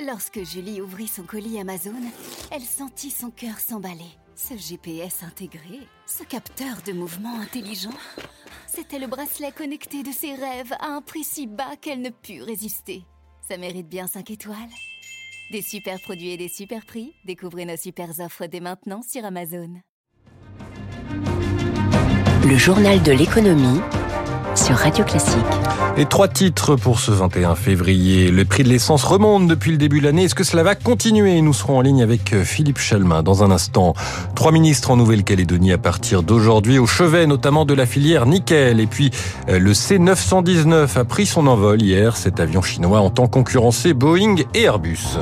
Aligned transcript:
Lorsque 0.00 0.42
Julie 0.42 0.80
ouvrit 0.80 1.06
son 1.06 1.22
colis 1.22 1.60
Amazon, 1.60 1.94
elle 2.50 2.62
sentit 2.62 3.12
son 3.12 3.30
cœur 3.30 3.60
s'emballer. 3.60 4.10
Ce 4.34 4.56
GPS 4.56 5.22
intégré, 5.22 5.86
ce 6.04 6.24
capteur 6.24 6.78
de 6.84 6.92
mouvement 6.92 7.38
intelligent, 7.38 7.94
c'était 8.66 8.98
le 8.98 9.06
bracelet 9.06 9.52
connecté 9.52 10.02
de 10.02 10.10
ses 10.10 10.34
rêves 10.34 10.72
à 10.80 10.88
un 10.88 11.00
prix 11.00 11.22
si 11.22 11.46
bas 11.46 11.76
qu'elle 11.80 12.00
ne 12.00 12.10
put 12.10 12.42
résister. 12.42 13.04
Ça 13.48 13.56
mérite 13.56 13.88
bien 13.88 14.08
5 14.08 14.32
étoiles. 14.32 14.56
Des 15.52 15.62
super 15.62 16.00
produits 16.00 16.30
et 16.30 16.36
des 16.36 16.48
super 16.48 16.84
prix, 16.84 17.14
découvrez 17.24 17.64
nos 17.64 17.76
super 17.76 18.18
offres 18.18 18.46
dès 18.46 18.58
maintenant 18.58 19.00
sur 19.08 19.24
Amazon. 19.24 19.80
Le 22.44 22.56
journal 22.56 23.00
de 23.04 23.12
l'économie 23.12 23.80
sur 24.54 24.76
Radio 24.76 25.04
Classique. 25.04 25.36
Et 25.96 26.06
trois 26.06 26.28
titres 26.28 26.76
pour 26.76 27.00
ce 27.00 27.10
21 27.10 27.54
février. 27.54 28.30
Le 28.30 28.44
prix 28.44 28.62
de 28.62 28.68
l'essence 28.68 29.04
remonte 29.04 29.46
depuis 29.46 29.72
le 29.72 29.76
début 29.76 30.00
de 30.00 30.04
l'année. 30.04 30.24
Est-ce 30.24 30.34
que 30.34 30.44
cela 30.44 30.62
va 30.62 30.74
continuer? 30.74 31.40
Nous 31.40 31.52
serons 31.52 31.78
en 31.78 31.80
ligne 31.80 32.02
avec 32.02 32.32
euh, 32.32 32.44
Philippe 32.44 32.78
Chalmin 32.78 33.22
dans 33.22 33.42
un 33.42 33.50
instant. 33.50 33.94
Trois 34.34 34.52
ministres 34.52 34.90
en 34.90 34.96
Nouvelle-Calédonie 34.96 35.72
à 35.72 35.78
partir 35.78 36.22
d'aujourd'hui 36.22 36.78
au 36.78 36.86
chevet 36.86 37.26
notamment 37.26 37.64
de 37.64 37.74
la 37.74 37.86
filière 37.86 38.26
nickel. 38.26 38.80
Et 38.80 38.86
puis 38.86 39.10
euh, 39.48 39.58
le 39.58 39.72
C919 39.72 40.98
a 40.98 41.04
pris 41.04 41.26
son 41.26 41.46
envol 41.46 41.82
hier. 41.82 42.16
Cet 42.16 42.40
avion 42.40 42.62
chinois 42.62 43.00
entend 43.00 43.26
concurrencer 43.26 43.92
Boeing 43.92 44.36
et 44.54 44.62
Airbus. 44.62 45.18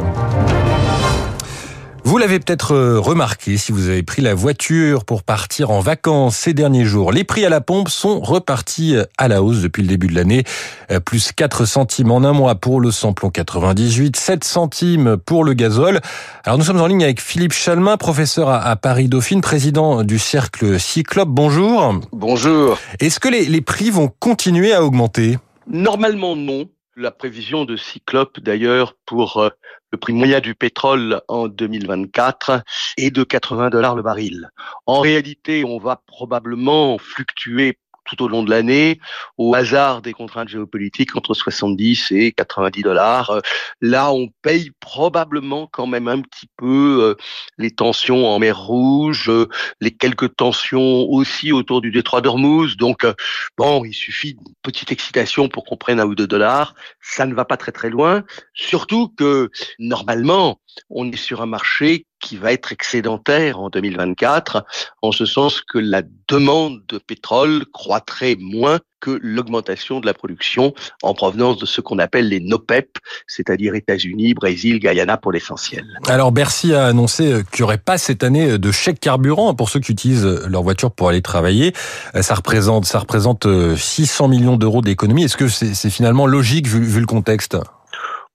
Vous 2.04 2.18
l'avez 2.18 2.40
peut-être 2.40 2.74
euh, 2.74 2.98
remarqué 2.98 3.56
si 3.56 3.70
vous 3.70 3.88
avez 3.88 4.02
pris 4.02 4.22
la 4.22 4.34
voiture 4.34 5.04
pour 5.04 5.22
partir 5.22 5.70
en 5.70 5.78
vacances 5.78 6.36
ces 6.36 6.52
derniers 6.52 6.84
jours. 6.84 7.12
Les 7.12 7.22
prix 7.22 7.44
à 7.44 7.48
la 7.48 7.60
pompe 7.60 7.88
sont 7.88 8.18
repartis 8.20 8.96
euh, 8.96 9.04
à 9.18 9.28
la 9.28 9.40
hausse 9.42 9.60
depuis 9.60 9.82
le 9.82 9.88
début 9.88 10.08
de 10.08 10.14
l'année. 10.16 10.42
Euh, 10.90 10.98
plus 10.98 11.30
4 11.30 11.64
centimes 11.64 12.10
en 12.10 12.24
un 12.24 12.32
mois 12.32 12.56
pour 12.56 12.80
le 12.80 12.90
samplon 12.90 13.30
98, 13.30 14.16
7 14.16 14.42
centimes 14.42 15.16
pour 15.16 15.44
le 15.44 15.54
gazole. 15.54 16.00
Alors 16.44 16.58
nous 16.58 16.64
sommes 16.64 16.80
en 16.80 16.88
ligne 16.88 17.04
avec 17.04 17.20
Philippe 17.20 17.52
Chalmin, 17.52 17.96
professeur 17.96 18.50
à 18.50 18.74
Paris-Dauphine, 18.74 19.40
président 19.40 20.02
du 20.02 20.18
cercle 20.18 20.80
Cyclope. 20.80 21.28
Bonjour. 21.28 22.00
Bonjour. 22.10 22.78
Est-ce 22.98 23.20
que 23.20 23.28
les, 23.28 23.44
les 23.44 23.60
prix 23.60 23.90
vont 23.90 24.10
continuer 24.18 24.74
à 24.74 24.84
augmenter? 24.84 25.38
Normalement 25.70 26.34
non. 26.34 26.66
La 26.96 27.10
prévision 27.10 27.64
de 27.64 27.74
Cyclope, 27.74 28.38
d'ailleurs, 28.40 28.94
pour 29.06 29.38
euh, 29.38 29.48
le 29.92 29.98
prix 29.98 30.12
moyen 30.12 30.40
du 30.40 30.54
pétrole 30.54 31.22
en 31.26 31.48
2024 31.48 32.62
est 32.98 33.10
de 33.10 33.24
80 33.24 33.70
dollars 33.70 33.96
le 33.96 34.02
baril. 34.02 34.50
En 34.84 35.00
réalité, 35.00 35.64
on 35.64 35.78
va 35.78 36.02
probablement 36.06 36.98
fluctuer 36.98 37.78
tout 38.04 38.22
au 38.22 38.28
long 38.28 38.42
de 38.42 38.50
l'année, 38.50 39.00
au 39.38 39.54
hasard 39.54 40.02
des 40.02 40.12
contraintes 40.12 40.48
géopolitiques, 40.48 41.16
entre 41.16 41.34
70 41.34 42.12
et 42.12 42.32
90 42.32 42.82
dollars. 42.82 43.40
Là, 43.80 44.12
on 44.12 44.28
paye 44.42 44.70
probablement 44.80 45.66
quand 45.66 45.86
même 45.86 46.08
un 46.08 46.20
petit 46.20 46.48
peu 46.56 46.98
euh, 47.02 47.14
les 47.58 47.70
tensions 47.70 48.26
en 48.26 48.38
mer 48.38 48.58
Rouge, 48.58 49.28
euh, 49.28 49.48
les 49.80 49.90
quelques 49.90 50.36
tensions 50.36 51.02
aussi 51.10 51.52
autour 51.52 51.80
du 51.80 51.90
détroit 51.90 52.20
d'Ormuz. 52.20 52.76
Donc, 52.76 53.04
euh, 53.04 53.14
bon, 53.56 53.84
il 53.84 53.94
suffit 53.94 54.34
d'une 54.34 54.54
petite 54.62 54.92
excitation 54.92 55.48
pour 55.48 55.64
qu'on 55.64 55.76
prenne 55.76 56.00
un 56.00 56.06
ou 56.06 56.14
deux 56.14 56.26
dollars. 56.26 56.74
Ça 57.00 57.26
ne 57.26 57.34
va 57.34 57.44
pas 57.44 57.56
très 57.56 57.72
très 57.72 57.90
loin. 57.90 58.24
Surtout 58.54 59.08
que, 59.08 59.50
normalement, 59.78 60.60
on 60.90 61.10
est 61.10 61.16
sur 61.16 61.42
un 61.42 61.46
marché 61.46 62.06
qui 62.20 62.36
va 62.36 62.52
être 62.52 62.72
excédentaire 62.72 63.58
en 63.58 63.68
2024, 63.68 64.64
en 65.02 65.12
ce 65.12 65.26
sens 65.26 65.60
que 65.60 65.78
la 65.78 66.02
demande 66.28 66.80
de 66.88 66.98
pétrole 66.98 67.64
croîtrait 67.72 68.36
moins 68.38 68.78
que 69.00 69.18
l'augmentation 69.20 69.98
de 69.98 70.06
la 70.06 70.14
production 70.14 70.72
en 71.02 71.12
provenance 71.12 71.58
de 71.58 71.66
ce 71.66 71.80
qu'on 71.80 71.98
appelle 71.98 72.28
les 72.28 72.38
NOPEP, 72.38 72.98
c'est-à-dire 73.26 73.74
États-Unis, 73.74 74.32
Brésil, 74.34 74.78
Guyana 74.78 75.16
pour 75.16 75.32
l'essentiel. 75.32 75.84
Alors 76.06 76.30
Bercy 76.30 76.72
a 76.72 76.86
annoncé 76.86 77.42
qu'il 77.50 77.62
n'y 77.62 77.64
aurait 77.64 77.78
pas 77.78 77.98
cette 77.98 78.22
année 78.22 78.56
de 78.56 78.70
chèque 78.70 79.00
carburant 79.00 79.54
pour 79.54 79.68
ceux 79.68 79.80
qui 79.80 79.90
utilisent 79.90 80.24
leur 80.24 80.62
voiture 80.62 80.92
pour 80.92 81.08
aller 81.08 81.22
travailler. 81.22 81.72
Ça 82.20 82.36
représente, 82.36 82.84
ça 82.84 83.00
représente 83.00 83.48
600 83.76 84.28
millions 84.28 84.56
d'euros 84.56 84.82
d'économie. 84.82 85.24
Est-ce 85.24 85.36
que 85.36 85.48
c'est 85.48 85.90
finalement 85.90 86.28
logique 86.28 86.68
vu 86.68 87.00
le 87.00 87.06
contexte? 87.06 87.56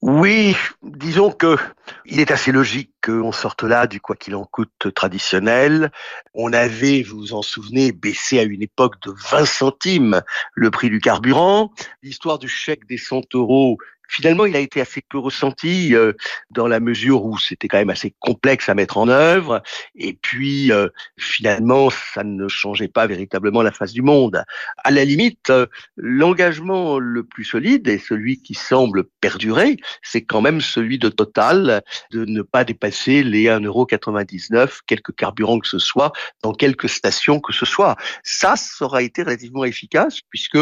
Oui, 0.02 0.56
disons 0.84 1.32
que 1.32 1.58
il 2.06 2.20
est 2.20 2.30
assez 2.30 2.52
logique 2.52 2.92
qu'on 3.04 3.32
sorte 3.32 3.64
là 3.64 3.88
du 3.88 4.00
quoi 4.00 4.16
qu'il 4.16 4.36
en 4.36 4.46
coûte 4.46 4.94
traditionnel. 4.94 5.92
On 6.36 6.54
avait, 6.54 7.02
vous 7.02 7.18
vous 7.18 7.34
en 7.34 7.42
souvenez, 7.42 7.92
baissé 7.92 8.38
à 8.38 8.44
une 8.44 8.62
époque 8.62 9.02
de 9.02 9.12
20 9.32 9.46
centimes 9.46 10.22
le 10.54 10.70
prix 10.70 10.92
du 10.92 11.00
carburant. 11.00 11.72
L'histoire 12.04 12.38
du 12.38 12.48
chèque 12.48 12.86
des 12.86 12.98
100 12.98 13.34
euros 13.34 13.80
finalement, 14.08 14.46
il 14.46 14.56
a 14.56 14.60
été 14.60 14.82
assez 14.82 15.02
peu 15.08 15.18
ressenti 15.18 15.96
euh, 15.96 16.14
dans 16.50 16.68
la 16.68 16.80
mesure 16.80 17.26
où 17.26 17.38
c'était 17.38 17.68
quand 17.68 17.78
même 17.78 17.90
assez 17.90 18.14
complexe 18.20 18.70
à 18.70 18.76
mettre 18.76 18.98
en 18.98 19.08
œuvre. 19.08 19.62
Et 19.96 20.14
puis, 20.14 20.72
euh, 20.72 20.90
finalement, 21.18 21.90
ça 21.90 22.24
ne 22.24 22.48
changeait 22.48 22.88
pas 22.88 23.08
véritablement 23.08 23.62
la 23.62 23.72
face 23.72 23.94
du 23.94 24.02
monde. 24.02 24.44
À 24.84 24.92
la 24.92 25.06
limite, 25.06 25.50
euh, 25.50 25.68
l'engagement 25.96 27.00
le 27.00 27.24
plus 27.24 27.44
solide 27.44 27.88
et 27.88 28.00
celui 28.00 28.42
qui 28.42 28.54
semble 28.54 29.06
perdurer, 29.22 29.78
c'est 30.02 30.24
quand 30.24 30.42
même 30.42 30.62
celui 30.62 30.98
de 30.98 31.10
Total 31.10 31.82
de 32.12 32.26
ne 32.26 32.42
pas 32.42 32.64
dépasser 32.64 33.24
les 33.24 33.46
1,99€, 33.46 34.82
quelques 34.86 35.16
carburants 35.16 35.60
que 35.60 35.68
ce 35.68 35.80
soit, 35.80 36.12
dans 36.44 36.54
quelques 36.54 36.90
stations 36.90 37.40
que 37.40 37.54
ce 37.54 37.66
soit. 37.66 37.96
Ça, 38.24 38.56
ça 38.56 38.86
aura 38.86 39.02
été 39.02 39.24
relativement 39.24 39.66
efficace 39.66 40.20
puisque 40.30 40.58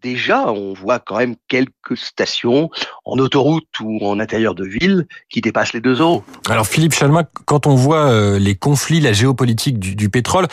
déjà, 0.00 0.50
on 0.50 0.72
voit 0.72 0.98
quand 0.98 1.18
même 1.18 1.34
quelques 1.48 1.96
stations 1.96 2.70
en 3.04 3.18
autoroute 3.18 3.68
ou 3.80 3.98
en 4.04 4.20
intérieur 4.20 4.54
de 4.54 4.64
ville 4.64 5.06
qui 5.28 5.40
dépassent 5.40 5.72
les 5.72 5.80
2 5.80 6.00
euros. 6.00 6.24
Alors 6.48 6.66
Philippe 6.66 6.94
Chalmin, 6.94 7.24
quand 7.44 7.66
on 7.66 7.74
voit 7.74 8.10
euh, 8.10 8.38
les 8.38 8.54
conflits, 8.54 9.00
la 9.00 9.12
géopolitique 9.12 9.78
du, 9.78 10.08
pétrole, 10.08 10.46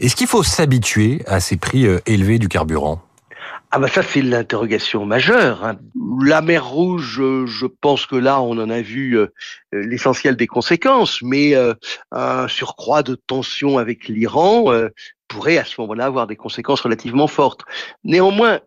est-ce 0.00 0.16
qu'il 0.16 0.26
faut 0.26 0.42
s'habituer 0.42 1.22
à 1.26 1.40
ces 1.40 1.56
prix 1.56 1.86
euh, 1.86 2.00
élevés 2.06 2.38
du 2.38 2.48
carburant? 2.48 3.00
Ah 3.70 3.80
bah 3.80 3.88
ça 3.88 4.02
c'est 4.04 4.22
l'interrogation 4.22 5.04
majeure. 5.04 5.64
Hein. 5.64 5.76
La 6.22 6.42
mer 6.42 6.64
Rouge, 6.64 7.20
je 7.46 7.66
pense 7.66 8.06
que 8.06 8.14
là 8.14 8.40
on 8.40 8.52
en 8.52 8.70
a 8.70 8.80
vu 8.80 9.18
euh, 9.18 9.32
l'essentiel 9.72 10.36
des 10.36 10.46
conséquences, 10.46 11.20
mais 11.22 11.54
un 12.12 12.46
surcroît 12.46 13.02
de 13.02 13.16
tension 13.16 13.78
avec 13.78 14.06
l'Iran 14.06 14.72
pourrait 15.26 15.58
à 15.58 15.64
ce 15.64 15.80
moment-là 15.80 16.04
avoir 16.06 16.28
des 16.28 16.36
conséquences 16.36 16.82
relativement 16.82 17.26
fortes. 17.26 17.62
Néanmoins, 18.04 18.60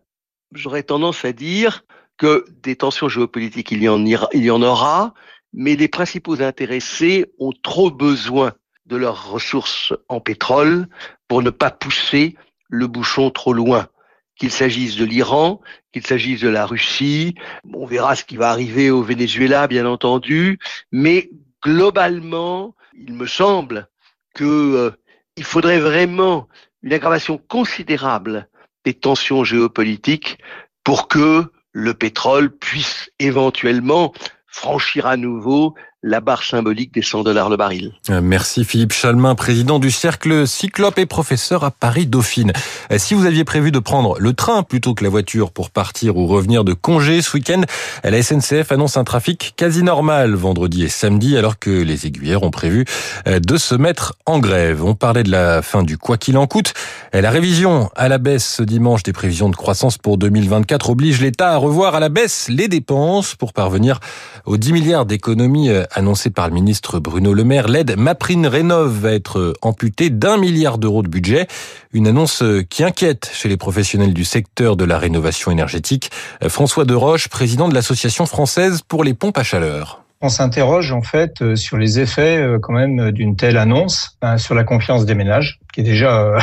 j'aurais 0.52 0.82
tendance 0.82 1.24
à 1.24 1.32
dire 1.32 1.84
que 2.16 2.44
des 2.62 2.76
tensions 2.76 3.08
géopolitiques, 3.08 3.70
il 3.70 3.82
y 3.82 3.88
en, 3.88 4.04
il 4.04 4.44
y 4.44 4.50
en 4.50 4.62
aura, 4.62 5.14
mais 5.52 5.76
les 5.76 5.88
principaux 5.88 6.42
intéressés 6.42 7.26
ont 7.38 7.52
trop 7.62 7.90
besoin 7.90 8.52
de 8.86 8.96
leurs 8.96 9.30
ressources 9.30 9.92
en 10.08 10.20
pétrole 10.20 10.88
pour 11.28 11.42
ne 11.42 11.50
pas 11.50 11.70
pousser 11.70 12.36
le 12.68 12.86
bouchon 12.86 13.30
trop 13.30 13.52
loin. 13.52 13.88
Qu'il 14.36 14.50
s'agisse 14.50 14.96
de 14.96 15.04
l'Iran, 15.04 15.60
qu'il 15.92 16.06
s'agisse 16.06 16.40
de 16.40 16.48
la 16.48 16.64
Russie, 16.64 17.34
on 17.74 17.86
verra 17.86 18.14
ce 18.14 18.24
qui 18.24 18.36
va 18.36 18.50
arriver 18.50 18.90
au 18.90 19.02
Venezuela, 19.02 19.66
bien 19.66 19.84
entendu, 19.84 20.58
mais 20.92 21.30
globalement, 21.62 22.74
il 22.94 23.14
me 23.14 23.26
semble 23.26 23.88
que 24.34 24.44
euh, 24.44 24.90
il 25.36 25.44
faudrait 25.44 25.80
vraiment 25.80 26.48
une 26.82 26.92
aggravation 26.92 27.36
considérable 27.36 28.48
des 28.84 28.94
tensions 28.94 29.44
géopolitiques 29.44 30.38
pour 30.84 31.08
que 31.08 31.44
le 31.72 31.94
pétrole 31.94 32.50
puisse 32.56 33.10
éventuellement 33.18 34.12
franchir 34.46 35.06
à 35.06 35.16
nouveau 35.16 35.74
la 36.04 36.20
barre 36.20 36.44
symbolique 36.44 36.94
des 36.94 37.02
100 37.02 37.24
dollars 37.24 37.50
le 37.50 37.56
baril. 37.56 37.92
Euh, 38.08 38.20
merci 38.22 38.64
Philippe 38.64 38.92
Chalmin, 38.92 39.34
président 39.34 39.80
du 39.80 39.90
Cercle 39.90 40.46
Cyclope 40.46 40.96
et 40.96 41.06
professeur 41.06 41.64
à 41.64 41.72
Paris-Dauphine. 41.72 42.52
Euh, 42.92 42.98
si 42.98 43.14
vous 43.14 43.26
aviez 43.26 43.42
prévu 43.42 43.72
de 43.72 43.80
prendre 43.80 44.16
le 44.20 44.32
train 44.32 44.62
plutôt 44.62 44.94
que 44.94 45.02
la 45.02 45.10
voiture 45.10 45.50
pour 45.50 45.70
partir 45.70 46.16
ou 46.16 46.28
revenir 46.28 46.62
de 46.62 46.72
congé 46.72 47.20
ce 47.20 47.36
week-end, 47.36 47.62
la 48.04 48.22
SNCF 48.22 48.70
annonce 48.70 48.96
un 48.96 49.02
trafic 49.02 49.54
quasi 49.56 49.82
normal 49.82 50.34
vendredi 50.34 50.84
et 50.84 50.88
samedi 50.88 51.36
alors 51.36 51.58
que 51.58 51.70
les 51.70 52.06
aiguillères 52.06 52.44
ont 52.44 52.52
prévu 52.52 52.84
euh, 53.26 53.40
de 53.40 53.56
se 53.56 53.74
mettre 53.74 54.14
en 54.24 54.38
grève. 54.38 54.84
On 54.84 54.94
parlait 54.94 55.24
de 55.24 55.32
la 55.32 55.62
fin 55.62 55.82
du 55.82 55.98
quoi 55.98 56.16
qu'il 56.16 56.38
en 56.38 56.46
coûte. 56.46 56.74
La 57.12 57.30
révision 57.30 57.90
à 57.96 58.06
la 58.08 58.18
baisse 58.18 58.46
ce 58.46 58.62
dimanche 58.62 59.02
des 59.02 59.12
prévisions 59.12 59.48
de 59.48 59.56
croissance 59.56 59.98
pour 59.98 60.16
2024 60.16 60.90
oblige 60.90 61.20
l'État 61.20 61.50
à 61.50 61.56
revoir 61.56 61.96
à 61.96 62.00
la 62.00 62.08
baisse 62.08 62.48
les 62.48 62.68
dépenses 62.68 63.34
pour 63.34 63.52
parvenir 63.52 63.98
aux 64.44 64.56
10 64.56 64.72
milliards 64.72 65.04
d'économies 65.04 65.70
annoncé 65.92 66.30
par 66.30 66.48
le 66.48 66.54
ministre 66.54 66.98
Bruno 66.98 67.34
Le 67.34 67.44
Maire, 67.44 67.68
l'aide 67.68 67.96
Maprine 67.96 68.46
Rénov 68.46 69.00
va 69.00 69.12
être 69.12 69.54
amputée 69.62 70.10
d'un 70.10 70.36
milliard 70.36 70.78
d'euros 70.78 71.02
de 71.02 71.08
budget. 71.08 71.46
Une 71.92 72.06
annonce 72.06 72.42
qui 72.70 72.84
inquiète 72.84 73.30
chez 73.32 73.48
les 73.48 73.56
professionnels 73.56 74.14
du 74.14 74.24
secteur 74.24 74.76
de 74.76 74.84
la 74.84 74.98
rénovation 74.98 75.50
énergétique. 75.50 76.10
François 76.48 76.84
Deroche, 76.84 77.28
président 77.28 77.68
de 77.68 77.74
l'Association 77.74 78.26
française 78.26 78.82
pour 78.86 79.04
les 79.04 79.14
pompes 79.14 79.38
à 79.38 79.42
chaleur. 79.42 80.02
On 80.20 80.28
s'interroge 80.28 80.90
en 80.90 81.02
fait 81.02 81.42
euh, 81.42 81.54
sur 81.54 81.76
les 81.76 82.00
effets 82.00 82.38
euh, 82.38 82.58
quand 82.60 82.72
même 82.72 83.12
d'une 83.12 83.36
telle 83.36 83.56
annonce, 83.56 84.18
sur 84.36 84.56
la 84.56 84.64
confiance 84.64 85.06
des 85.06 85.14
ménages, 85.14 85.60
qui 85.72 85.80
est 85.80 85.84
déjà 85.84 86.20
euh, 86.20 86.40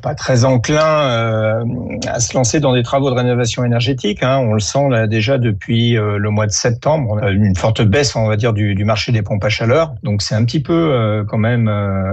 pas 0.00 0.14
très 0.14 0.44
enclins 0.44 1.64
à 2.06 2.20
se 2.20 2.34
lancer 2.34 2.60
dans 2.60 2.74
des 2.74 2.82
travaux 2.82 3.10
de 3.10 3.14
rénovation 3.14 3.64
énergétique. 3.64 4.22
Hein. 4.22 4.38
On 4.38 4.54
le 4.54 4.60
sent 4.60 4.88
là 4.90 5.06
déjà 5.06 5.38
depuis 5.38 5.92
le 5.92 6.30
mois 6.30 6.46
de 6.46 6.52
septembre. 6.52 7.10
On 7.10 7.18
a 7.18 7.30
une 7.30 7.56
forte 7.56 7.82
baisse, 7.82 8.14
on 8.16 8.28
va 8.28 8.36
dire, 8.36 8.52
du, 8.52 8.74
du 8.74 8.84
marché 8.84 9.12
des 9.12 9.22
pompes 9.22 9.44
à 9.44 9.48
chaleur. 9.48 9.94
Donc 10.02 10.22
c'est 10.22 10.34
un 10.34 10.44
petit 10.44 10.60
peu 10.60 11.24
quand 11.28 11.38
même 11.38 11.68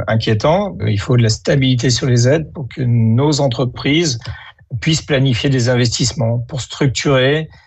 inquiétant. 0.08 0.78
Il 0.86 1.00
faut 1.00 1.18
de 1.18 1.24
la 1.24 1.30
stabilité 1.30 1.90
sur 1.90 2.08
les 2.08 2.28
aides 2.28 2.52
pour 2.54 2.68
que 2.68 2.82
nos 2.82 3.42
entreprises 3.42 4.20
puissent 4.82 5.02
planifier 5.02 5.50
des 5.50 5.70
investissements 5.70 6.40
pour 6.40 6.62
structurer 6.62 7.50
euh, 7.50 7.65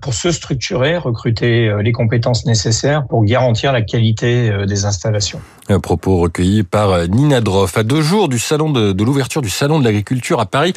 pour 0.00 0.14
se 0.14 0.32
structurer, 0.32 0.96
recruter 0.96 1.68
euh, 1.68 1.82
les 1.82 1.92
compétences 1.92 2.46
nécessaires 2.46 3.06
pour 3.06 3.22
garantir 3.24 3.70
la 3.70 3.82
qualité 3.82 4.48
euh, 4.48 4.64
des 4.64 4.86
installations. 4.86 5.40
Un 5.68 5.78
propos 5.78 6.16
recueilli 6.16 6.62
par 6.62 7.06
Nina 7.08 7.42
Droff. 7.42 7.76
À 7.76 7.82
deux 7.82 8.00
jours 8.00 8.30
du 8.30 8.38
salon 8.38 8.70
de, 8.70 9.04
l'ouverture 9.04 9.42
du 9.42 9.50
salon 9.50 9.78
de 9.78 9.84
l'agriculture 9.84 10.40
à 10.40 10.46
Paris, 10.46 10.72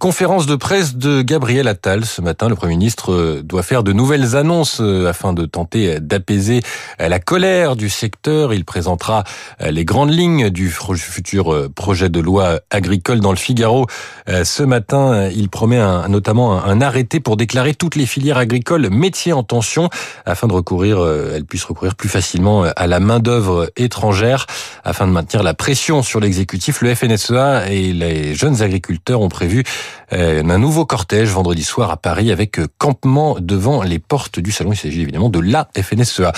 conférence 0.00 0.46
de 0.46 0.56
presse 0.56 0.96
de 0.96 1.22
Gabriel 1.22 1.68
Attal. 1.68 2.04
Ce 2.04 2.20
matin, 2.20 2.48
le 2.48 2.56
Premier 2.56 2.72
ministre 2.72 3.40
doit 3.44 3.62
faire 3.62 3.84
de 3.84 3.92
nouvelles 3.92 4.34
annonces 4.34 4.80
afin 4.80 5.34
de 5.34 5.46
tenter 5.46 6.00
d'apaiser 6.00 6.62
la 6.98 7.20
colère 7.20 7.76
du 7.76 7.88
secteur. 7.88 8.52
Il 8.52 8.64
présentera 8.64 9.22
les 9.60 9.84
grandes 9.84 10.10
lignes 10.10 10.50
du 10.50 10.68
futur 10.68 11.70
projet 11.72 12.08
de 12.08 12.18
loi 12.18 12.58
agricole 12.70 13.20
dans 13.20 13.30
le 13.30 13.36
Figaro. 13.36 13.86
Ce 14.26 14.64
matin, 14.64 15.28
il 15.32 15.48
promet 15.48 15.80
notamment 16.08 16.60
un 16.60 16.80
arrêté 16.80 17.20
pour 17.20 17.36
déclarer 17.36 17.74
toutes 17.74 17.94
les 17.94 18.06
filières 18.06 18.23
agricole 18.32 18.88
métier 18.90 19.32
en 19.32 19.42
tension 19.42 19.88
afin 20.26 20.46
de 20.46 20.52
recourir, 20.52 20.98
euh, 20.98 21.32
elle 21.34 21.44
puisse 21.44 21.64
recourir 21.64 21.94
plus 21.94 22.08
facilement 22.08 22.64
euh, 22.64 22.70
à 22.76 22.86
la 22.86 23.00
main 23.00 23.20
d'œuvre 23.20 23.70
étrangère 23.76 24.46
afin 24.84 25.06
de 25.06 25.12
maintenir 25.12 25.42
la 25.42 25.54
pression 25.54 26.02
sur 26.02 26.20
l'exécutif. 26.20 26.80
Le 26.80 26.94
FNSEA 26.94 27.70
et 27.70 27.92
les 27.92 28.34
jeunes 28.34 28.62
agriculteurs 28.62 29.20
ont 29.20 29.28
prévu 29.28 29.64
euh, 30.12 30.42
un 30.42 30.58
nouveau 30.58 30.86
cortège 30.86 31.28
vendredi 31.28 31.64
soir 31.64 31.90
à 31.90 31.96
Paris 31.96 32.30
avec 32.32 32.60
campement 32.78 33.36
devant 33.40 33.82
les 33.82 33.98
portes 33.98 34.38
du 34.38 34.52
salon. 34.52 34.72
Il 34.72 34.76
s'agit 34.76 35.02
évidemment 35.02 35.28
de 35.28 35.40
la 35.40 35.68
FNSEA. 35.76 36.32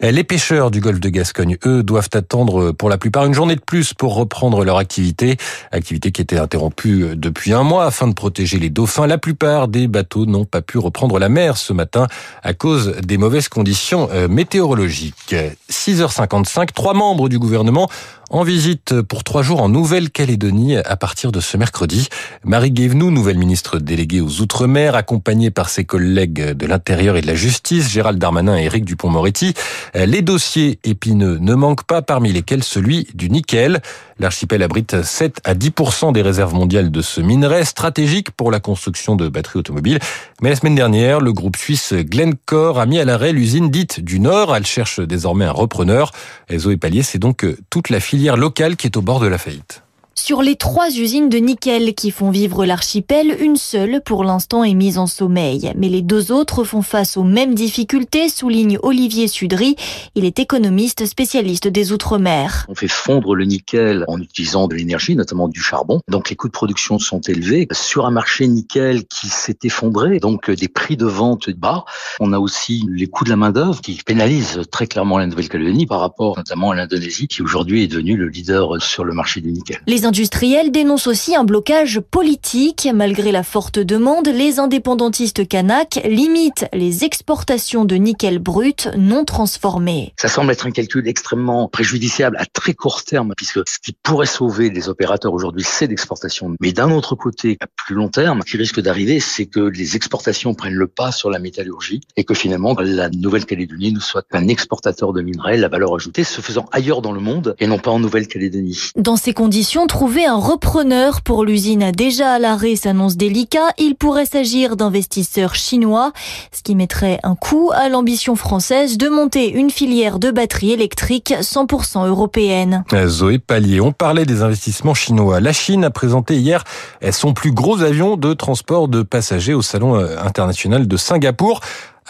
Les 0.00 0.24
pêcheurs 0.24 0.70
du 0.70 0.80
golfe 0.80 1.00
de 1.00 1.08
Gascogne, 1.08 1.56
eux, 1.66 1.82
doivent 1.82 2.10
attendre 2.12 2.72
pour 2.72 2.88
la 2.88 2.98
plupart 2.98 3.24
une 3.24 3.34
journée 3.34 3.56
de 3.56 3.60
plus 3.60 3.94
pour 3.94 4.14
reprendre 4.14 4.64
leur 4.64 4.78
activité, 4.78 5.36
activité 5.70 6.12
qui 6.12 6.22
était 6.22 6.38
interrompue 6.38 7.16
depuis 7.16 7.52
un 7.52 7.62
mois 7.62 7.86
afin 7.86 8.08
de 8.08 8.14
protéger 8.14 8.58
les 8.58 8.70
dauphins. 8.70 9.06
La 9.06 9.18
plupart 9.18 9.68
des 9.68 9.88
bateaux 9.88 10.26
n'ont 10.26 10.44
pas 10.44 10.62
pu 10.62 10.78
reprendre 10.78 11.18
la 11.18 11.28
mer 11.32 11.56
ce 11.56 11.72
matin 11.72 12.06
à 12.42 12.54
cause 12.54 12.96
des 13.02 13.18
mauvaises 13.18 13.48
conditions 13.48 14.08
euh, 14.12 14.28
météorologiques. 14.28 15.34
6h55, 15.70 16.68
trois 16.72 16.94
membres 16.94 17.28
du 17.28 17.38
gouvernement 17.38 17.88
en 18.32 18.44
visite 18.44 19.02
pour 19.02 19.24
trois 19.24 19.42
jours 19.42 19.60
en 19.60 19.68
Nouvelle-Calédonie 19.68 20.78
à 20.78 20.96
partir 20.96 21.32
de 21.32 21.40
ce 21.40 21.58
mercredi. 21.58 22.08
Marie 22.44 22.70
Guévenoux, 22.70 23.10
nouvelle 23.10 23.36
ministre 23.36 23.78
déléguée 23.78 24.22
aux 24.22 24.40
Outre-mer, 24.40 24.94
accompagnée 24.94 25.50
par 25.50 25.68
ses 25.68 25.84
collègues 25.84 26.52
de 26.52 26.66
l'Intérieur 26.66 27.16
et 27.16 27.20
de 27.20 27.26
la 27.26 27.34
Justice, 27.34 27.90
Gérald 27.90 28.18
Darmanin 28.18 28.56
et 28.56 28.64
Éric 28.64 28.86
Dupont-Moretti. 28.86 29.52
Les 29.94 30.22
dossiers 30.22 30.78
épineux 30.82 31.36
ne 31.40 31.54
manquent 31.54 31.84
pas, 31.84 32.00
parmi 32.00 32.32
lesquels 32.32 32.64
celui 32.64 33.06
du 33.14 33.28
nickel. 33.28 33.82
L'archipel 34.18 34.62
abrite 34.62 35.02
7 35.02 35.40
à 35.44 35.54
10% 35.54 36.12
des 36.12 36.22
réserves 36.22 36.54
mondiales 36.54 36.90
de 36.90 37.02
ce 37.02 37.20
minerai 37.20 37.64
stratégique 37.64 38.30
pour 38.30 38.50
la 38.50 38.60
construction 38.60 39.14
de 39.14 39.28
batteries 39.28 39.58
automobiles. 39.58 39.98
Mais 40.40 40.48
la 40.50 40.56
semaine 40.56 40.74
dernière, 40.74 41.20
le 41.20 41.32
groupe 41.32 41.56
suisse 41.56 41.92
Glencore 41.92 42.78
a 42.78 42.86
mis 42.86 42.98
à 42.98 43.04
l'arrêt 43.04 43.32
l'usine 43.32 43.70
dite 43.70 44.00
du 44.00 44.20
Nord. 44.20 44.56
Elle 44.56 44.66
cherche 44.66 45.00
désormais 45.00 45.44
un 45.44 45.52
repreneur. 45.52 46.12
Zoé 46.56 46.78
c'est 47.02 47.18
donc 47.18 47.44
toute 47.68 47.90
la 47.90 48.00
filière 48.00 48.21
locale 48.30 48.76
qui 48.76 48.86
est 48.86 48.96
au 48.96 49.02
bord 49.02 49.20
de 49.20 49.26
la 49.26 49.38
faillite. 49.38 49.81
Sur 50.14 50.42
les 50.42 50.56
trois 50.56 50.90
usines 50.90 51.30
de 51.30 51.38
nickel 51.38 51.94
qui 51.94 52.10
font 52.10 52.30
vivre 52.30 52.66
l'archipel, 52.66 53.34
une 53.40 53.56
seule 53.56 54.02
pour 54.04 54.24
l'instant 54.24 54.62
est 54.62 54.74
mise 54.74 54.98
en 54.98 55.06
sommeil. 55.06 55.72
Mais 55.76 55.88
les 55.88 56.02
deux 56.02 56.30
autres 56.32 56.64
font 56.64 56.82
face 56.82 57.16
aux 57.16 57.24
mêmes 57.24 57.54
difficultés, 57.54 58.28
souligne 58.28 58.78
Olivier 58.82 59.26
Sudry. 59.26 59.74
Il 60.14 60.26
est 60.26 60.38
économiste 60.38 61.06
spécialiste 61.06 61.66
des 61.66 61.92
Outre-mer. 61.92 62.66
On 62.68 62.74
fait 62.74 62.88
fondre 62.88 63.34
le 63.34 63.46
nickel 63.46 64.04
en 64.06 64.20
utilisant 64.20 64.68
de 64.68 64.74
l'énergie, 64.74 65.16
notamment 65.16 65.48
du 65.48 65.60
charbon. 65.60 66.00
Donc 66.08 66.28
les 66.28 66.36
coûts 66.36 66.48
de 66.48 66.52
production 66.52 66.98
sont 66.98 67.20
élevés. 67.20 67.66
Sur 67.72 68.04
un 68.04 68.10
marché 68.10 68.46
nickel 68.46 69.06
qui 69.06 69.28
s'est 69.28 69.58
effondré, 69.64 70.18
donc 70.20 70.50
des 70.50 70.68
prix 70.68 70.98
de 70.98 71.06
vente 71.06 71.48
bas, 71.50 71.84
on 72.20 72.34
a 72.34 72.38
aussi 72.38 72.86
les 72.90 73.06
coûts 73.06 73.24
de 73.24 73.30
la 73.30 73.36
main-d'œuvre 73.36 73.80
qui 73.80 73.98
pénalisent 74.04 74.60
très 74.70 74.86
clairement 74.86 75.16
la 75.16 75.26
Nouvelle-Calédonie 75.26 75.86
par 75.86 76.00
rapport 76.00 76.36
notamment 76.36 76.70
à 76.70 76.76
l'Indonésie 76.76 77.28
qui 77.28 77.40
aujourd'hui 77.40 77.82
est 77.82 77.88
devenue 77.88 78.16
le 78.16 78.28
leader 78.28 78.80
sur 78.82 79.04
le 79.04 79.14
marché 79.14 79.40
du 79.40 79.50
nickel. 79.50 79.80
Les 79.86 80.01
industriels 80.04 80.70
dénoncent 80.70 81.06
aussi 81.06 81.36
un 81.36 81.44
blocage 81.44 82.00
politique. 82.00 82.88
Malgré 82.94 83.32
la 83.32 83.42
forte 83.42 83.78
demande, 83.78 84.28
les 84.28 84.58
indépendantistes 84.58 85.46
kanaks 85.46 86.00
limitent 86.04 86.66
les 86.72 87.04
exportations 87.04 87.84
de 87.84 87.96
nickel 87.96 88.38
brut 88.38 88.88
non 88.96 89.24
transformé. 89.24 90.12
Ça 90.16 90.28
semble 90.28 90.52
être 90.52 90.66
un 90.66 90.70
calcul 90.70 91.06
extrêmement 91.08 91.68
préjudiciable 91.68 92.36
à 92.38 92.46
très 92.46 92.74
court 92.74 93.04
terme, 93.04 93.34
puisque 93.36 93.60
ce 93.66 93.78
qui 93.78 93.96
pourrait 94.02 94.26
sauver 94.26 94.70
les 94.70 94.88
opérateurs 94.88 95.32
aujourd'hui, 95.32 95.64
c'est 95.66 95.86
l'exportation. 95.86 96.54
Mais 96.60 96.72
d'un 96.72 96.90
autre 96.90 97.14
côté, 97.14 97.56
à 97.60 97.66
plus 97.66 97.94
long 97.94 98.08
terme, 98.08 98.42
ce 98.44 98.50
qui 98.50 98.56
risque 98.56 98.80
d'arriver, 98.80 99.20
c'est 99.20 99.46
que 99.46 99.60
les 99.60 99.96
exportations 99.96 100.54
prennent 100.54 100.74
le 100.74 100.86
pas 100.86 101.12
sur 101.12 101.30
la 101.30 101.38
métallurgie 101.38 102.00
et 102.16 102.24
que 102.24 102.34
finalement, 102.34 102.74
la 102.78 103.08
Nouvelle-Calédonie 103.10 103.92
nous 103.92 104.00
soit 104.00 104.24
un 104.32 104.48
exportateur 104.48 105.12
de 105.12 105.22
minerais, 105.22 105.56
la 105.56 105.68
valeur 105.68 105.94
ajoutée 105.94 106.24
se 106.24 106.40
faisant 106.40 106.66
ailleurs 106.72 107.02
dans 107.02 107.12
le 107.12 107.20
monde 107.20 107.54
et 107.58 107.66
non 107.66 107.78
pas 107.78 107.90
en 107.90 107.98
Nouvelle-Calédonie. 107.98 108.90
Dans 108.96 109.16
ces 109.16 109.32
conditions, 109.32 109.86
Trouver 109.92 110.24
un 110.24 110.38
repreneur 110.38 111.20
pour 111.20 111.44
l'usine 111.44 111.92
déjà 111.92 112.32
à 112.32 112.38
l'arrêt 112.38 112.76
s'annonce 112.76 113.18
délicat. 113.18 113.74
Il 113.76 113.94
pourrait 113.94 114.24
s'agir 114.24 114.74
d'investisseurs 114.74 115.54
chinois, 115.54 116.12
ce 116.50 116.62
qui 116.62 116.74
mettrait 116.74 117.20
un 117.24 117.34
coup 117.34 117.70
à 117.74 117.90
l'ambition 117.90 118.34
française 118.34 118.96
de 118.96 119.10
monter 119.10 119.52
une 119.52 119.68
filière 119.68 120.18
de 120.18 120.30
batteries 120.30 120.72
électriques 120.72 121.34
100% 121.38 122.08
européenne. 122.08 122.84
Zoé 123.06 123.38
Pallier, 123.38 123.82
on 123.82 123.92
parlait 123.92 124.24
des 124.24 124.40
investissements 124.40 124.94
chinois. 124.94 125.40
La 125.40 125.52
Chine 125.52 125.84
a 125.84 125.90
présenté 125.90 126.36
hier 126.36 126.64
son 127.10 127.34
plus 127.34 127.52
gros 127.52 127.82
avion 127.82 128.16
de 128.16 128.32
transport 128.32 128.88
de 128.88 129.02
passagers 129.02 129.52
au 129.52 129.60
Salon 129.60 129.96
euh, 129.96 130.16
international 130.24 130.88
de 130.88 130.96
Singapour. 130.96 131.60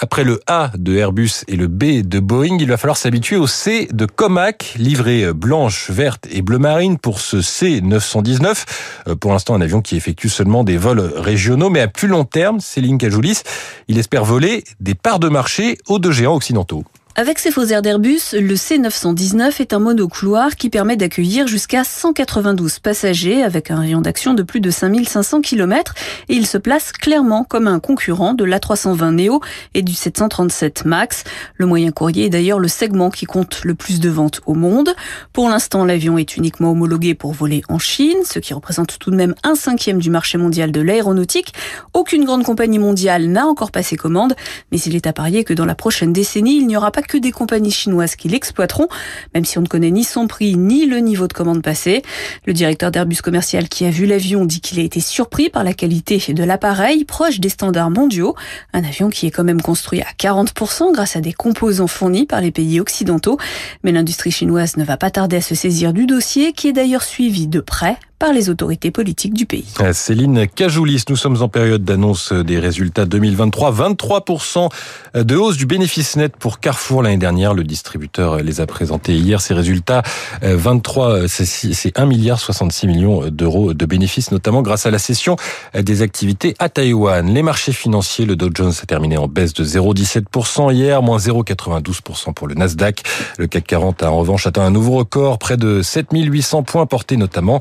Après 0.02 0.24
le 0.24 0.40
A 0.48 0.72
de 0.76 0.96
Airbus 0.96 1.44
et 1.46 1.54
le 1.54 1.68
B 1.68 2.02
de 2.02 2.18
Boeing, 2.18 2.56
il 2.58 2.66
va 2.66 2.76
falloir 2.76 2.96
s'habituer 2.96 3.36
au 3.36 3.46
C 3.46 3.86
de 3.92 4.04
Comac, 4.04 4.74
livré 4.76 5.32
blanche, 5.32 5.92
verte 5.92 6.26
et 6.32 6.42
bleu 6.42 6.58
marine 6.58 6.98
pour 6.98 7.20
ce 7.20 7.36
C919. 7.36 8.64
Euh, 9.06 9.14
pour 9.14 9.30
l'instant, 9.30 9.54
un 9.54 9.60
avion 9.60 9.80
qui 9.80 9.96
effectue 9.96 10.28
seulement 10.28 10.64
des 10.64 10.76
vols 10.76 11.12
régionaux, 11.14 11.70
mais 11.70 11.78
à 11.78 11.86
plus 11.86 12.08
long 12.08 12.24
terme, 12.24 12.58
Céline 12.58 12.98
Cajoulis, 12.98 13.42
il 13.86 13.96
espère 13.96 14.24
voler 14.24 14.64
des 14.80 14.96
parts 14.96 15.20
de 15.20 15.28
marché 15.28 15.78
aux 15.86 16.00
deux 16.00 16.10
géants 16.10 16.34
occidentaux. 16.34 16.82
Avec 17.14 17.38
ses 17.38 17.50
faux 17.50 17.66
airs 17.66 17.82
d'Airbus, 17.82 18.32
le 18.32 18.54
C919 18.54 19.60
est 19.60 19.74
un 19.74 19.78
monocouloir 19.78 20.56
qui 20.56 20.70
permet 20.70 20.96
d'accueillir 20.96 21.46
jusqu'à 21.46 21.84
192 21.84 22.78
passagers 22.78 23.42
avec 23.42 23.70
un 23.70 23.80
rayon 23.80 24.00
d'action 24.00 24.32
de 24.32 24.42
plus 24.42 24.60
de 24.60 24.70
5500 24.70 25.42
km 25.42 25.92
et 26.30 26.34
il 26.34 26.46
se 26.46 26.56
place 26.56 26.90
clairement 26.90 27.44
comme 27.44 27.68
un 27.68 27.80
concurrent 27.80 28.32
de 28.32 28.44
l'A320 28.44 29.10
Neo 29.10 29.42
et 29.74 29.82
du 29.82 29.92
737 29.92 30.86
MAX. 30.86 31.24
Le 31.56 31.66
moyen 31.66 31.90
courrier 31.90 32.24
est 32.24 32.30
d'ailleurs 32.30 32.58
le 32.58 32.68
segment 32.68 33.10
qui 33.10 33.26
compte 33.26 33.60
le 33.62 33.74
plus 33.74 34.00
de 34.00 34.08
ventes 34.08 34.40
au 34.46 34.54
monde. 34.54 34.94
Pour 35.34 35.50
l'instant, 35.50 35.84
l'avion 35.84 36.16
est 36.16 36.38
uniquement 36.38 36.70
homologué 36.70 37.14
pour 37.14 37.34
voler 37.34 37.62
en 37.68 37.78
Chine, 37.78 38.24
ce 38.24 38.38
qui 38.38 38.54
représente 38.54 38.98
tout 38.98 39.10
de 39.10 39.16
même 39.16 39.34
un 39.42 39.54
cinquième 39.54 39.98
du 39.98 40.08
marché 40.08 40.38
mondial 40.38 40.72
de 40.72 40.80
l'aéronautique. 40.80 41.52
Aucune 41.92 42.24
grande 42.24 42.44
compagnie 42.44 42.78
mondiale 42.78 43.26
n'a 43.26 43.46
encore 43.46 43.70
passé 43.70 43.96
commande, 43.96 44.34
mais 44.70 44.80
il 44.80 44.96
est 44.96 45.06
à 45.06 45.12
parier 45.12 45.44
que 45.44 45.52
dans 45.52 45.66
la 45.66 45.74
prochaine 45.74 46.14
décennie, 46.14 46.56
il 46.56 46.66
n'y 46.66 46.76
aura 46.78 46.90
pas 46.90 47.01
que 47.06 47.18
des 47.18 47.32
compagnies 47.32 47.70
chinoises 47.70 48.16
qui 48.16 48.28
l'exploiteront, 48.28 48.88
même 49.34 49.44
si 49.44 49.58
on 49.58 49.62
ne 49.62 49.66
connaît 49.66 49.90
ni 49.90 50.04
son 50.04 50.26
prix 50.26 50.56
ni 50.56 50.86
le 50.86 50.98
niveau 50.98 51.28
de 51.28 51.32
commande 51.32 51.62
passé. 51.62 52.02
Le 52.46 52.52
directeur 52.52 52.90
d'Airbus 52.90 53.16
Commercial 53.22 53.68
qui 53.68 53.84
a 53.84 53.90
vu 53.90 54.06
l'avion 54.06 54.44
dit 54.44 54.60
qu'il 54.60 54.78
a 54.80 54.82
été 54.82 55.00
surpris 55.00 55.50
par 55.50 55.64
la 55.64 55.74
qualité 55.74 56.18
de 56.32 56.44
l'appareil, 56.44 57.04
proche 57.04 57.40
des 57.40 57.48
standards 57.48 57.90
mondiaux. 57.90 58.34
Un 58.72 58.84
avion 58.84 59.10
qui 59.10 59.26
est 59.26 59.30
quand 59.30 59.44
même 59.44 59.62
construit 59.62 60.00
à 60.00 60.12
40% 60.18 60.92
grâce 60.92 61.16
à 61.16 61.20
des 61.20 61.32
composants 61.32 61.86
fournis 61.86 62.26
par 62.26 62.40
les 62.40 62.50
pays 62.50 62.80
occidentaux. 62.80 63.38
Mais 63.82 63.92
l'industrie 63.92 64.30
chinoise 64.30 64.76
ne 64.76 64.84
va 64.84 64.96
pas 64.96 65.10
tarder 65.10 65.36
à 65.36 65.40
se 65.40 65.54
saisir 65.54 65.92
du 65.92 66.06
dossier, 66.06 66.52
qui 66.52 66.68
est 66.68 66.72
d'ailleurs 66.72 67.02
suivi 67.02 67.46
de 67.46 67.60
près 67.60 67.98
par 68.22 68.32
les 68.32 68.50
autorités 68.50 68.92
politiques 68.92 69.34
du 69.34 69.46
pays. 69.46 69.66
Euh, 69.80 69.92
Céline 69.92 70.46
Cajoulis, 70.46 71.02
nous 71.08 71.16
sommes 71.16 71.42
en 71.42 71.48
période 71.48 71.82
d'annonce 71.82 72.32
des 72.32 72.60
résultats 72.60 73.04
2023. 73.04 73.72
23% 73.72 74.68
de 75.14 75.34
hausse 75.34 75.56
du 75.56 75.66
bénéfice 75.66 76.14
net 76.14 76.36
pour 76.36 76.60
Carrefour 76.60 77.02
l'année 77.02 77.16
dernière. 77.16 77.52
Le 77.52 77.64
distributeur 77.64 78.36
les 78.36 78.60
a 78.60 78.66
présentés 78.66 79.16
hier. 79.16 79.40
Ces 79.40 79.54
résultats, 79.54 80.04
23, 80.40 81.08
euh, 81.08 81.26
c'est 81.26 81.98
1 81.98 82.06
milliard 82.06 82.38
66 82.38 82.86
millions 82.86 83.28
d'euros 83.28 83.74
de 83.74 83.86
bénéfices, 83.86 84.30
notamment 84.30 84.62
grâce 84.62 84.86
à 84.86 84.92
la 84.92 85.00
cession 85.00 85.34
des 85.74 86.02
activités 86.02 86.54
à 86.60 86.68
Taïwan. 86.68 87.26
Les 87.28 87.42
marchés 87.42 87.72
financiers, 87.72 88.24
le 88.24 88.36
Dow 88.36 88.50
Jones 88.54 88.72
a 88.80 88.86
terminé 88.86 89.16
en 89.16 89.26
baisse 89.26 89.52
de 89.52 89.64
0,17% 89.64 90.72
hier, 90.72 91.02
moins 91.02 91.18
0,92% 91.18 92.34
pour 92.34 92.46
le 92.46 92.54
Nasdaq. 92.54 93.02
Le 93.38 93.48
CAC 93.48 93.66
40 93.66 94.04
a 94.04 94.12
en 94.12 94.18
revanche 94.18 94.46
atteint 94.46 94.62
un 94.62 94.70
nouveau 94.70 94.92
record, 94.92 95.40
près 95.40 95.56
de 95.56 95.82
7800 95.82 96.62
points 96.62 96.86
portés 96.86 97.16
notamment 97.16 97.58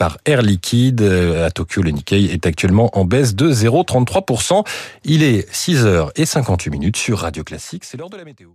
par 0.00 0.16
Air 0.24 0.40
Liquide. 0.40 1.02
À 1.02 1.50
Tokyo, 1.50 1.82
le 1.82 1.90
Nikkei 1.90 2.32
est 2.32 2.46
actuellement 2.46 2.88
en 2.98 3.04
baisse 3.04 3.34
de 3.34 3.52
0,33%. 3.52 4.64
Il 5.04 5.22
est 5.22 5.46
6h58 5.52 6.70
minutes 6.70 6.96
sur 6.96 7.18
Radio 7.18 7.44
Classique. 7.44 7.84
C'est 7.84 7.98
l'heure 7.98 8.08
de 8.08 8.16
la 8.16 8.24
météo. 8.24 8.48